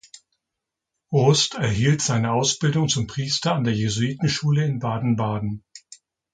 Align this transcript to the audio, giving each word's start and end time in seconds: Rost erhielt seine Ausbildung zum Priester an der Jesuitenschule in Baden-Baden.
Rost 1.11 1.53
erhielt 1.53 2.01
seine 2.01 2.31
Ausbildung 2.31 2.89
zum 2.89 3.05
Priester 3.05 3.53
an 3.53 3.65
der 3.65 3.75
Jesuitenschule 3.75 4.65
in 4.65 4.79
Baden-Baden. 4.79 5.63